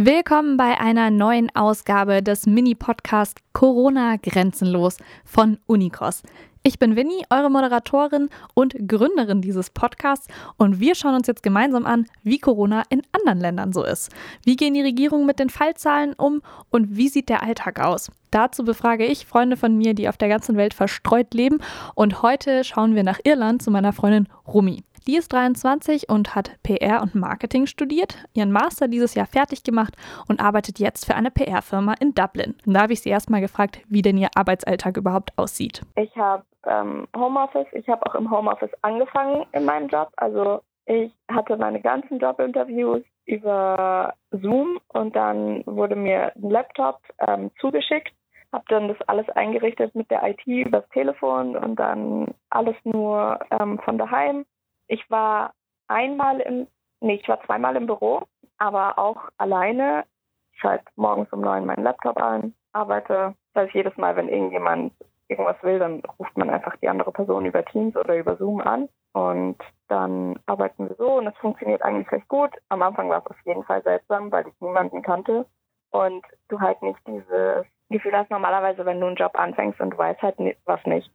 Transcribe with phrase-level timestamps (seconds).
[0.00, 6.22] Willkommen bei einer neuen Ausgabe des Mini-Podcast Corona Grenzenlos von Unicos.
[6.62, 11.84] Ich bin Winnie, eure Moderatorin und Gründerin dieses Podcasts und wir schauen uns jetzt gemeinsam
[11.84, 14.12] an, wie Corona in anderen Ländern so ist.
[14.44, 18.12] Wie gehen die Regierungen mit den Fallzahlen um und wie sieht der Alltag aus?
[18.30, 21.58] Dazu befrage ich Freunde von mir, die auf der ganzen Welt verstreut leben
[21.96, 24.84] und heute schauen wir nach Irland zu meiner Freundin Rumi.
[25.06, 29.94] Die ist 23 und hat PR und Marketing studiert, ihren Master dieses Jahr fertig gemacht
[30.28, 32.54] und arbeitet jetzt für eine PR-Firma in Dublin.
[32.66, 35.82] Und da habe ich sie erstmal gefragt, wie denn ihr Arbeitsalltag überhaupt aussieht.
[35.96, 40.10] Ich habe ähm, Homeoffice, ich habe auch im Homeoffice angefangen in meinem Job.
[40.16, 47.50] Also ich hatte meine ganzen Jobinterviews über Zoom und dann wurde mir ein Laptop ähm,
[47.60, 48.12] zugeschickt
[48.52, 53.78] habe dann das alles eingerichtet mit der IT übers Telefon und dann alles nur ähm,
[53.84, 54.46] von daheim.
[54.88, 55.52] Ich war
[55.86, 56.66] einmal im,
[57.00, 58.22] nee, ich war zweimal im Büro,
[58.58, 60.04] aber auch alleine.
[60.52, 63.34] Ich schalte morgens um neun meinen Laptop an, arbeite.
[63.54, 64.92] Das heißt, jedes Mal, wenn irgendjemand
[65.28, 68.88] irgendwas will, dann ruft man einfach die andere Person über Teams oder über Zoom an
[69.12, 72.50] und dann arbeiten wir so und es funktioniert eigentlich recht gut.
[72.70, 75.46] Am Anfang war es auf jeden Fall seltsam, weil ich niemanden kannte
[75.90, 79.98] und du halt nicht dieses Gefühl hast normalerweise, wenn du einen Job anfängst und du
[79.98, 81.10] weißt halt was nicht,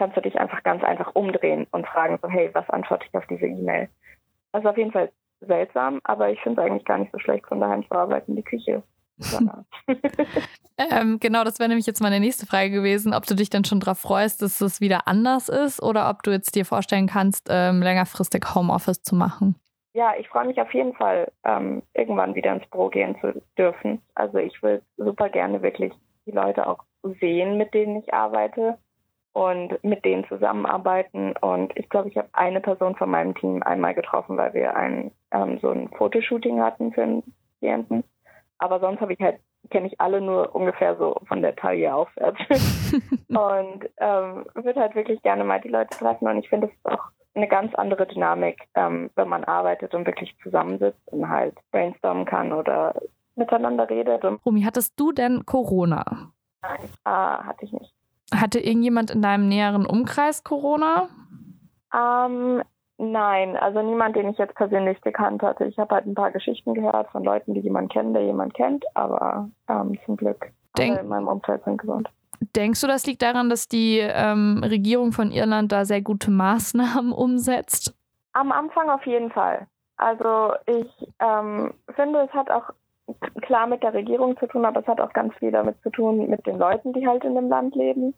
[0.00, 3.26] kannst du dich einfach ganz einfach umdrehen und fragen so, hey, was antworte ich auf
[3.26, 3.90] diese E-Mail?
[4.50, 7.46] Das ist auf jeden Fall seltsam, aber ich finde es eigentlich gar nicht so schlecht,
[7.46, 8.82] von daheim zu arbeiten, die Küche.
[10.78, 13.80] ähm, genau, das wäre nämlich jetzt meine nächste Frage gewesen, ob du dich dann schon
[13.80, 17.82] darauf freust, dass es wieder anders ist oder ob du jetzt dir vorstellen kannst, ähm,
[17.82, 19.56] längerfristig Homeoffice zu machen.
[19.92, 24.00] Ja, ich freue mich auf jeden Fall, ähm, irgendwann wieder ins Büro gehen zu dürfen.
[24.14, 25.92] Also ich will super gerne wirklich
[26.24, 26.84] die Leute auch
[27.20, 28.78] sehen, mit denen ich arbeite
[29.32, 31.34] und mit denen zusammenarbeiten.
[31.40, 35.12] Und ich glaube, ich habe eine Person von meinem Team einmal getroffen, weil wir ein
[35.32, 37.22] ähm, so ein Fotoshooting hatten für einen
[37.58, 38.04] Klienten.
[38.58, 42.40] Aber sonst habe ich halt kenne ich alle nur ungefähr so von der Taille aufwärts.
[43.28, 46.26] und ähm, würde halt wirklich gerne mal die Leute treffen.
[46.26, 47.04] Und ich finde, es ist auch
[47.34, 52.52] eine ganz andere Dynamik, ähm, wenn man arbeitet und wirklich zusammensitzt und halt brainstormen kann
[52.52, 52.94] oder
[53.36, 54.24] miteinander redet.
[54.44, 56.32] Rumi, hattest du denn Corona?
[56.62, 57.92] Nein, ah, hatte ich nicht.
[58.34, 61.08] Hatte irgendjemand in deinem näheren Umkreis Corona?
[61.92, 62.62] Ähm,
[62.98, 65.64] nein, also niemand, den ich jetzt persönlich gekannt hatte.
[65.64, 68.84] Ich habe halt ein paar Geschichten gehört von Leuten, die jemand kennen, der jemand kennt,
[68.94, 72.08] aber ähm, zum Glück Denk alle in meinem Umfeld sind gesund.
[72.56, 77.12] Denkst du, das liegt daran, dass die ähm, Regierung von Irland da sehr gute Maßnahmen
[77.12, 77.94] umsetzt?
[78.32, 79.66] Am Anfang auf jeden Fall.
[79.96, 80.86] Also ich
[81.18, 82.70] ähm, finde, es hat auch
[83.50, 86.28] klar mit der Regierung zu tun, aber es hat auch ganz viel damit zu tun
[86.28, 88.14] mit den Leuten, die halt in dem Land leben.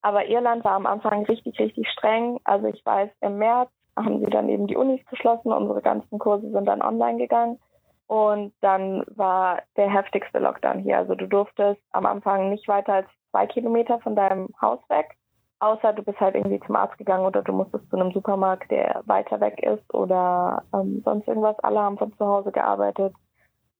[0.00, 2.38] Aber Irland war am Anfang richtig, richtig streng.
[2.44, 6.48] Also ich weiß, im März haben sie dann eben die Unis geschlossen, unsere ganzen Kurse
[6.52, 7.58] sind dann online gegangen.
[8.06, 10.98] Und dann war der heftigste Lockdown hier.
[10.98, 15.16] Also du durftest am Anfang nicht weiter als zwei Kilometer von deinem Haus weg,
[15.58, 19.02] außer du bist halt irgendwie zum Arzt gegangen oder du musstest zu einem Supermarkt, der
[19.06, 21.58] weiter weg ist oder ähm, sonst irgendwas.
[21.58, 23.12] Alle haben von zu Hause gearbeitet.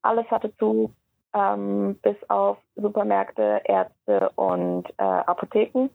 [0.07, 0.93] Alles hatte zu,
[1.35, 5.91] ähm, bis auf Supermärkte, Ärzte und äh, Apotheken.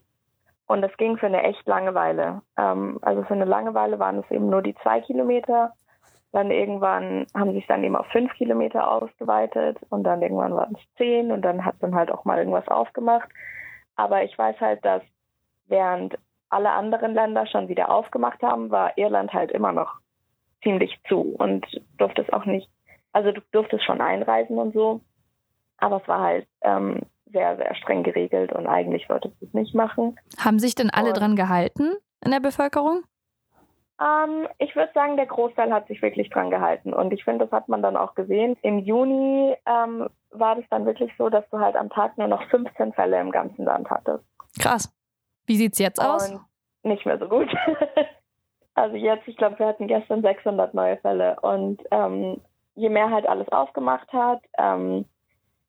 [0.68, 2.42] Und das ging für eine echt Langeweile.
[2.58, 5.74] Ähm, also für eine Langeweile waren es eben nur die zwei Kilometer.
[6.32, 10.96] Dann irgendwann haben es dann eben auf fünf Kilometer ausgeweitet und dann irgendwann waren es
[10.96, 13.28] zehn und dann hat dann halt auch mal irgendwas aufgemacht.
[13.98, 15.04] Aber ich weiß halt, dass
[15.68, 16.18] während
[16.50, 20.00] alle anderen Länder schon wieder aufgemacht haben, war Irland halt immer noch
[20.64, 21.66] ziemlich zu und
[21.98, 22.70] durfte es auch nicht
[23.14, 25.02] also du durftest schon einreisen und so,
[25.78, 27.02] aber es war halt ähm,
[27.32, 30.18] sehr, sehr streng geregelt und eigentlich wolltest du es nicht machen.
[30.38, 33.04] Haben sich denn alle und, dran gehalten in der Bevölkerung?
[34.02, 37.52] Ähm, ich würde sagen, der Großteil hat sich wirklich dran gehalten und ich finde, das
[37.52, 38.58] hat man dann auch gesehen.
[38.62, 42.44] Im Juni ähm, war das dann wirklich so, dass du halt am Tag nur noch
[42.50, 44.24] 15 Fälle im ganzen Land hattest.
[44.60, 44.94] Krass.
[45.46, 46.34] Wie sieht's jetzt und aus?
[46.84, 47.50] Nicht mehr so gut.
[48.74, 52.42] also jetzt, ich glaube, wir hatten gestern 600 neue Fälle und ähm,
[52.76, 55.06] je mehr halt alles aufgemacht hat, ähm,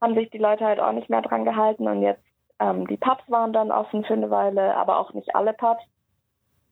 [0.00, 2.25] haben sich die Leute halt auch nicht mehr dran gehalten und jetzt
[2.58, 5.82] ähm, die Pubs waren dann offen für eine Weile, aber auch nicht alle Pubs,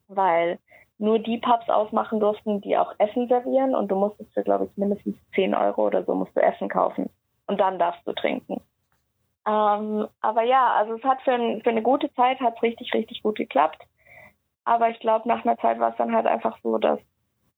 [0.09, 0.59] weil
[0.99, 4.77] nur die Pubs ausmachen durften, die auch Essen servieren und du musstest für, glaube ich,
[4.77, 7.11] mindestens 10 Euro oder so musst du Essen kaufen
[7.47, 8.61] und dann darfst du trinken.
[9.47, 13.23] Ähm, aber ja, also es hat für, ein, für eine gute Zeit hat richtig, richtig
[13.23, 13.83] gut geklappt.
[14.65, 17.01] Aber ich glaube, nach einer Zeit war es dann halt einfach so, dass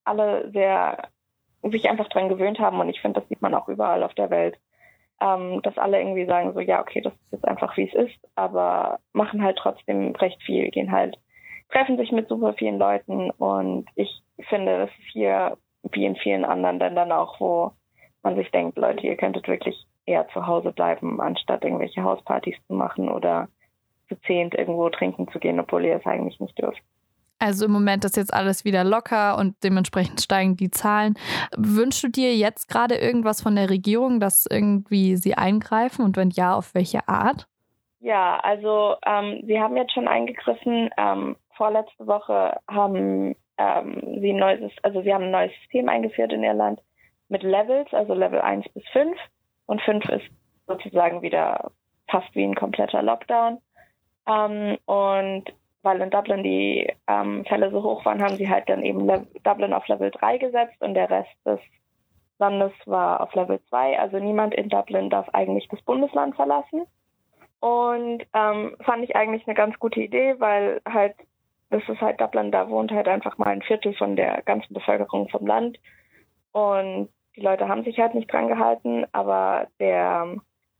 [0.05, 1.09] alle sehr
[1.71, 4.31] sich einfach dran gewöhnt haben und ich finde, das sieht man auch überall auf der
[4.31, 4.59] Welt,
[5.21, 8.19] ähm, dass alle irgendwie sagen so, ja, okay, das ist jetzt einfach wie es ist,
[8.35, 11.17] aber machen halt trotzdem recht viel, gehen halt,
[11.71, 15.57] treffen sich mit super vielen Leuten und ich finde, das ist hier
[15.91, 17.73] wie in vielen anderen Ländern auch, wo
[18.23, 22.75] man sich denkt, Leute, ihr könntet wirklich eher zu Hause bleiben, anstatt irgendwelche Hauspartys zu
[22.75, 23.49] machen oder
[24.09, 26.83] zu zehnt irgendwo trinken zu gehen, obwohl ihr es eigentlich nicht dürft.
[27.43, 31.15] Also im Moment ist jetzt alles wieder locker und dementsprechend steigen die Zahlen.
[31.57, 36.31] Wünschst du dir jetzt gerade irgendwas von der Regierung, dass irgendwie sie eingreifen und wenn
[36.31, 37.49] ja, auf welche Art?
[37.99, 40.91] Ja, also ähm, sie haben jetzt schon eingegriffen.
[40.97, 46.33] Ähm, vorletzte Woche haben ähm, sie ein neues, also sie haben ein neues System eingeführt
[46.33, 46.81] in Irland
[47.29, 49.19] mit Levels, also Level 1 bis 5.
[49.67, 50.27] Und 5 ist
[50.69, 51.73] sozusagen wieder
[52.09, 53.59] fast wie ein kompletter Lockdown.
[54.29, 55.53] Ähm, und
[55.83, 59.27] weil in Dublin die ähm, Fälle so hoch waren, haben sie halt dann eben Le
[59.43, 61.61] Dublin auf Level 3 gesetzt und der Rest des
[62.39, 63.99] Landes war auf Level 2.
[63.99, 66.83] Also niemand in Dublin darf eigentlich das Bundesland verlassen.
[67.61, 71.15] Und ähm, fand ich eigentlich eine ganz gute Idee, weil halt,
[71.71, 75.29] das ist halt Dublin, da wohnt halt einfach mal ein Viertel von der ganzen Bevölkerung
[75.29, 75.79] vom Land.
[76.51, 80.35] Und die Leute haben sich halt nicht dran gehalten, aber der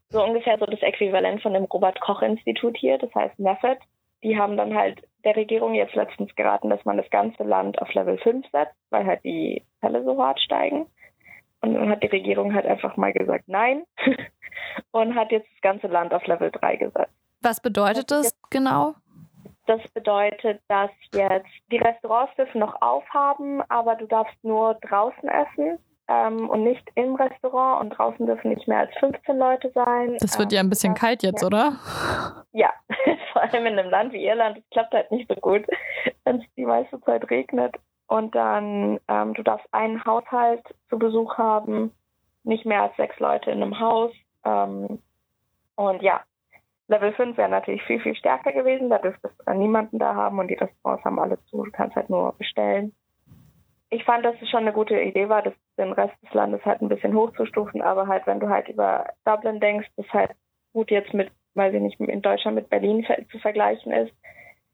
[0.09, 3.79] so ungefähr so das Äquivalent von dem Robert Koch Institut hier, das heißt MEFED,
[4.23, 7.93] die haben dann halt der Regierung jetzt letztens geraten, dass man das ganze Land auf
[7.95, 10.87] Level 5 setzt, weil halt die Fälle so hart steigen.
[11.61, 13.85] Und dann hat die Regierung halt einfach mal gesagt, nein.
[14.91, 17.13] und hat jetzt das ganze Land auf Level 3 gesetzt.
[17.41, 18.95] Was bedeutet das, das genau?
[19.67, 25.79] Das bedeutet, dass jetzt die Restaurants dürfen noch aufhaben, aber du darfst nur draußen essen
[26.09, 30.17] ähm, und nicht im Restaurant und draußen dürfen nicht mehr als 15 Leute sein.
[30.21, 31.47] Das wird ähm, ja ein bisschen kalt jetzt, ja.
[31.47, 31.73] oder?
[32.53, 32.71] Ja,
[33.33, 35.65] vor allem in einem Land wie Irland, das klappt halt nicht so gut,
[36.25, 37.77] wenn es die meiste Zeit regnet.
[38.09, 41.93] Und dann, ähm, du darfst einen Haushalt zu Besuch haben,
[42.45, 44.13] nicht mehr als sechs Leute in einem Haus.
[44.45, 44.99] Ähm,
[45.77, 46.21] und ja,
[46.89, 48.91] Level 5 wäre natürlich viel, viel stärker gewesen.
[48.91, 51.65] Da dürftest du niemanden da haben und die Restaurants haben alle zu.
[51.65, 52.93] Du kannst halt nur bestellen
[53.93, 56.83] ich fand, dass es schon eine gute Idee war, das den Rest des Landes halt
[56.83, 60.31] ein bisschen hochzustufen, aber halt, wenn du halt über Dublin denkst, das halt
[60.73, 64.13] gut jetzt mit, weil sie nicht in Deutschland mit Berlin zu vergleichen ist,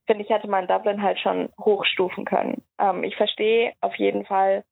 [0.06, 2.62] finde ich, hätte man Dublin halt schon hochstufen können.
[2.78, 4.64] Ähm, ich verstehe auf jeden Fall,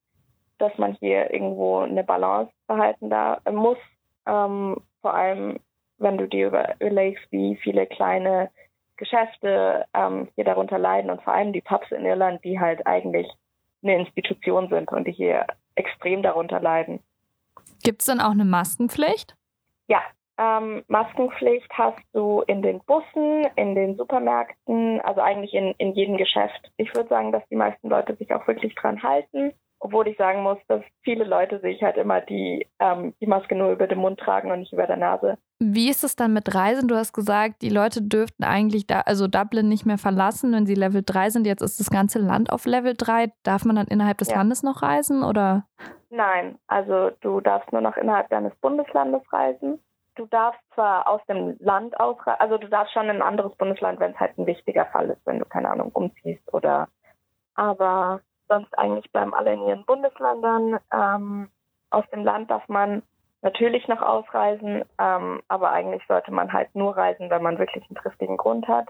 [0.59, 3.79] dass man hier irgendwo eine Balance behalten da äh, muss.
[4.27, 5.61] Ähm, vor allem,
[5.99, 8.51] wenn du dir überlegst, wie viele kleine
[8.97, 13.29] Geschäfte ähm, hier darunter leiden und vor allem die Pubs in Irland, die halt eigentlich
[13.83, 15.47] eine Institution sind und die hier
[15.77, 17.01] extrem darunter leiden.
[17.83, 19.37] Gibt es dann auch eine Maskenpflicht?
[19.87, 20.03] Ja,
[20.39, 26.17] ähm, Maskenpflicht hast du in den Bussen, in den Supermärkten, also eigentlich in, in jedem
[26.17, 26.71] Geschäft.
[26.77, 29.53] Ich würde sagen, dass die meisten Leute sich auch wirklich dran halten.
[29.87, 33.71] Obwohl ich sagen muss, dass viele Leute sich halt immer die, ähm, die Maske nur
[33.71, 35.39] über den Mund tragen und nicht über der Nase.
[35.61, 36.89] Wie ist es dann mit Reisen?
[36.89, 40.75] Du hast gesagt, die Leute dürften eigentlich da, also Dublin nicht mehr verlassen, wenn sie
[40.75, 41.47] Level 3 sind.
[41.47, 43.31] Jetzt ist das ganze Land auf Level 3.
[43.45, 44.39] Darf man dann innerhalb des ja.
[44.39, 45.69] Landes noch reisen oder?
[46.11, 49.79] Nein, also du darfst nur noch innerhalb deines Bundeslandes reisen.
[50.17, 54.01] Du darfst zwar aus dem Land ausreisen, also du darfst schon in ein anderes Bundesland,
[54.01, 56.89] wenn es halt ein wichtiger Fall ist, wenn du keine Ahnung umziehst oder
[57.55, 60.79] aber sonst eigentlich in ihren Bundesländern.
[60.93, 61.49] Ähm,
[61.91, 63.03] aus dem Land darf man
[63.43, 67.97] natürlich noch ausreisen, ähm, aber eigentlich sollte man halt nur reisen, wenn man wirklich einen
[67.97, 68.89] triftigen Grund hat.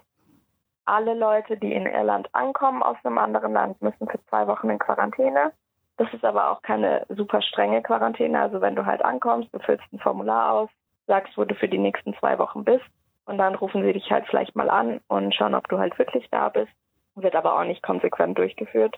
[0.84, 4.78] Alle Leute, die in Irland ankommen aus einem anderen Land, müssen für zwei Wochen in
[4.78, 5.52] Quarantäne.
[5.96, 8.40] Das ist aber auch keine super strenge Quarantäne.
[8.40, 10.70] Also wenn du halt ankommst, du füllst ein Formular aus,
[11.06, 12.84] sagst, wo du für die nächsten zwei Wochen bist
[13.26, 16.28] und dann rufen sie dich halt vielleicht mal an und schauen, ob du halt wirklich
[16.30, 16.72] da bist.
[17.14, 18.96] Wird aber auch nicht konsequent durchgeführt.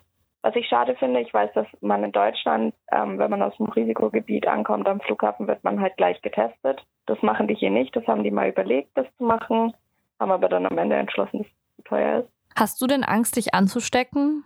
[0.49, 3.67] Was ich schade finde, ich weiß, dass man in Deutschland, ähm, wenn man aus dem
[3.67, 6.83] Risikogebiet ankommt, am Flughafen wird man halt gleich getestet.
[7.05, 7.95] Das machen die hier nicht.
[7.95, 9.75] Das haben die mal überlegt, das zu machen,
[10.19, 12.31] haben aber dann am Ende entschlossen, dass es zu teuer ist.
[12.57, 14.43] Hast du denn Angst, dich anzustecken?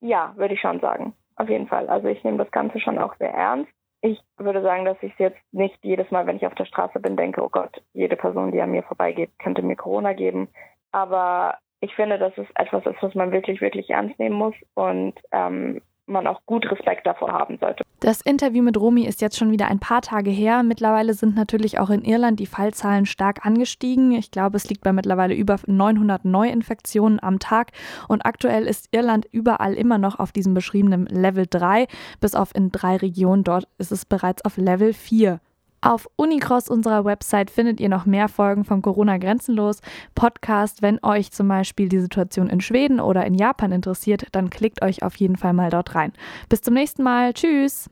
[0.00, 1.14] Ja, würde ich schon sagen.
[1.34, 1.88] Auf jeden Fall.
[1.88, 3.72] Also ich nehme das Ganze schon auch sehr ernst.
[4.02, 7.00] Ich würde sagen, dass ich es jetzt nicht jedes Mal, wenn ich auf der Straße
[7.00, 10.46] bin, denke, oh Gott, jede Person, die an mir vorbeigeht, könnte mir Corona geben.
[10.92, 15.14] Aber ich finde, dass es etwas ist, was man wirklich, wirklich ernst nehmen muss und
[15.32, 17.84] ähm, man auch gut Respekt davor haben sollte.
[18.00, 20.62] Das Interview mit Romy ist jetzt schon wieder ein paar Tage her.
[20.62, 24.12] Mittlerweile sind natürlich auch in Irland die Fallzahlen stark angestiegen.
[24.12, 27.72] Ich glaube, es liegt bei mittlerweile über 900 Neuinfektionen am Tag.
[28.08, 31.86] Und aktuell ist Irland überall immer noch auf diesem beschriebenen Level 3.
[32.20, 35.40] Bis auf in drei Regionen dort ist es bereits auf Level 4.
[35.82, 39.80] Auf Unicross unserer Website findet ihr noch mehr Folgen vom Corona Grenzenlos
[40.14, 40.82] Podcast.
[40.82, 45.02] Wenn euch zum Beispiel die Situation in Schweden oder in Japan interessiert, dann klickt euch
[45.02, 46.12] auf jeden Fall mal dort rein.
[46.48, 47.32] Bis zum nächsten Mal.
[47.32, 47.90] Tschüss.